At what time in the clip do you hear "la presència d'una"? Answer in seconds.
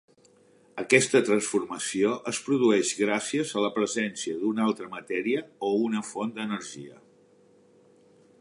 3.67-4.67